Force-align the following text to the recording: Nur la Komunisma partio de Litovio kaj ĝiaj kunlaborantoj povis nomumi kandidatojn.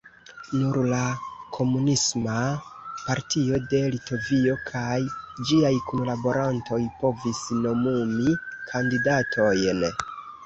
Nur 0.59 0.77
la 0.91 0.99
Komunisma 1.57 2.37
partio 3.01 3.59
de 3.73 3.81
Litovio 3.95 4.55
kaj 4.71 4.95
ĝiaj 5.49 5.73
kunlaborantoj 5.89 6.79
povis 7.03 7.43
nomumi 7.67 8.33
kandidatojn. 8.73 9.85